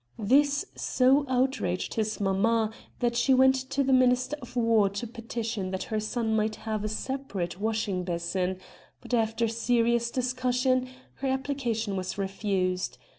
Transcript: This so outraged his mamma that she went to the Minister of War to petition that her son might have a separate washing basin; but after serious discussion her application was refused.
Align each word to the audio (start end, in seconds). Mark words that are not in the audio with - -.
This 0.17 0.65
so 0.75 1.27
outraged 1.29 1.93
his 1.93 2.19
mamma 2.19 2.71
that 3.01 3.15
she 3.15 3.35
went 3.35 3.53
to 3.69 3.83
the 3.83 3.93
Minister 3.93 4.35
of 4.41 4.55
War 4.55 4.89
to 4.89 5.05
petition 5.05 5.69
that 5.69 5.83
her 5.93 5.99
son 5.99 6.35
might 6.35 6.55
have 6.55 6.83
a 6.83 6.87
separate 6.89 7.59
washing 7.59 8.03
basin; 8.03 8.57
but 8.99 9.13
after 9.13 9.47
serious 9.47 10.09
discussion 10.09 10.89
her 11.17 11.27
application 11.27 11.95
was 11.95 12.17
refused. 12.17 12.97